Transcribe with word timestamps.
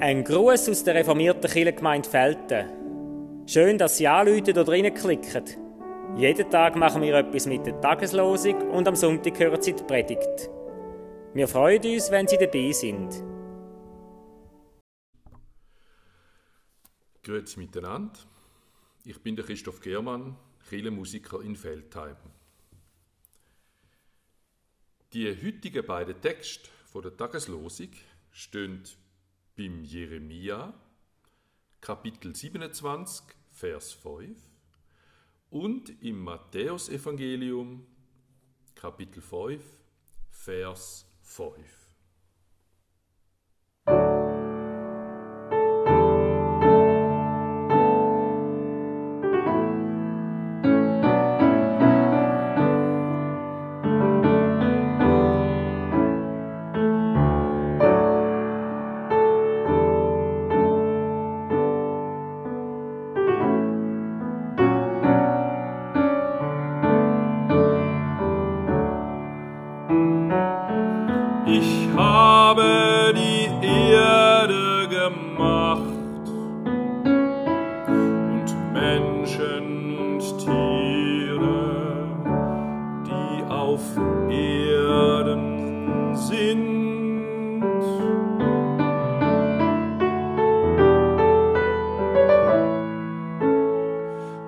Ein 0.00 0.22
Gruß 0.22 0.68
aus 0.68 0.84
der 0.84 0.96
reformierten 0.96 1.50
Kirchengemeinde 1.50 2.08
Felten. 2.08 2.68
Schön, 3.46 3.78
dass 3.78 3.96
Sie 3.96 4.06
anrufen 4.06 4.50
oder 4.50 4.68
reinklicken. 4.68 5.44
Jeden 6.16 6.50
Tag 6.50 6.76
machen 6.76 7.02
wir 7.02 7.14
etwas 7.14 7.46
mit 7.46 7.66
der 7.66 7.80
Tageslosung 7.80 8.70
und 8.70 8.86
am 8.86 8.96
Sonntag 8.96 9.38
hören 9.38 9.60
Sie 9.60 9.72
die 9.72 9.82
Predigt. 9.82 10.50
Wir 11.32 11.48
freuen 11.48 11.82
uns, 11.84 12.10
wenn 12.10 12.28
Sie 12.28 12.36
dabei 12.36 12.70
sind. 12.72 13.24
Grüezi 17.24 17.58
miteinander. 17.58 18.20
Ich 19.04 19.20
bin 19.22 19.36
der 19.36 19.44
Christoph 19.44 19.80
Germann, 19.80 20.36
Kirchenmusiker 20.68 21.40
in 21.40 21.56
Feldheim. 21.56 22.16
Die 25.14 25.28
heutigen 25.28 25.86
beiden 25.86 26.20
Texte 26.20 26.68
von 26.86 27.02
der 27.02 27.16
Tageslosung 27.16 27.90
stehen 28.32 28.82
beim 29.56 29.84
Jeremia, 29.84 30.74
Kapitel 31.80 32.34
27, 32.34 33.24
Vers 33.52 33.92
5 33.92 34.36
und 35.50 36.02
im 36.02 36.18
Matthäusevangelium, 36.18 37.86
Kapitel 38.74 39.22
5, 39.22 39.62
Vers 40.32 41.06
5. 41.22 41.83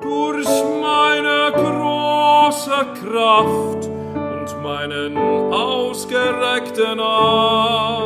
Durch 0.00 0.64
meine 0.80 1.52
große 1.54 2.86
Kraft 3.00 3.86
und 3.86 4.62
meinen 4.62 5.16
ausgereckten 5.52 7.00
Arm. 7.00 8.01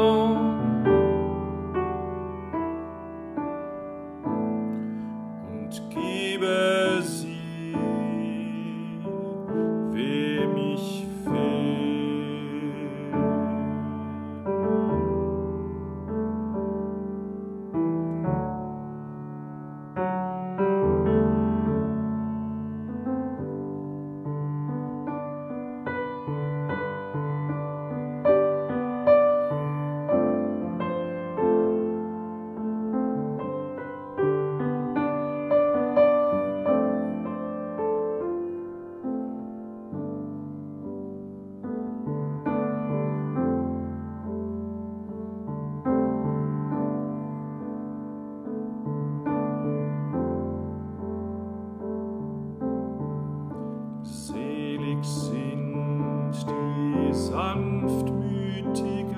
Sanftmütigen, 57.37 59.13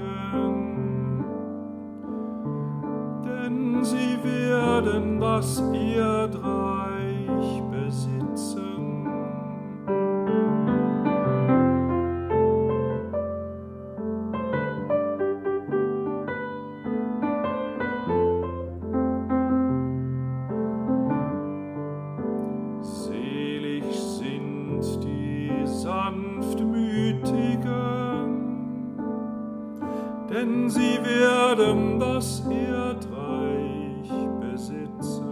denn 3.25 3.85
sie 3.85 4.19
werden 4.25 5.21
das 5.21 5.63
Erdreich 5.73 6.68
denn 30.29 30.69
sie 30.69 30.99
werden 31.03 31.99
das 31.99 32.41
Erdreich 32.41 34.11
besitzen. 34.41 35.25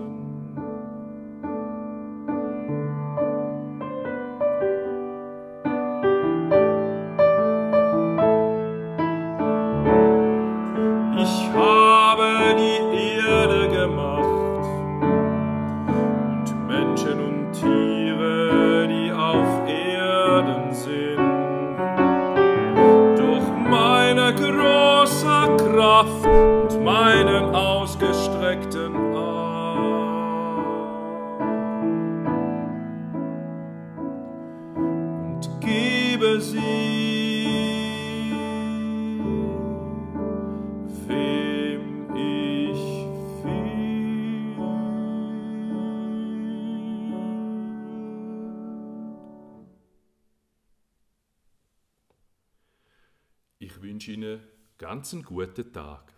Ich 11.19 11.51
habe 11.55 12.57
die 12.59 13.19
Erde 13.27 13.69
gemacht 13.69 14.65
und 15.89 16.67
Menschen 16.67 17.21
und 17.21 17.53
Tiere, 17.53 18.89
die 18.89 19.13
auf 19.13 19.69
Erden 19.69 20.73
sind. 20.73 21.06
Ausgestreckten 27.87 28.97
Arm. 29.15 29.87
Und 34.77 35.61
gebe 35.61 36.41
sie, 36.41 37.47
wem 41.07 42.11
ich 42.17 43.07
fiel. 43.41 44.57
Ich 53.61 53.81
wünsche 53.81 54.11
Ihnen 54.11 54.41
ganz 54.77 55.15
einen 55.15 55.23
guten 55.23 55.73
Tag. 55.73 56.16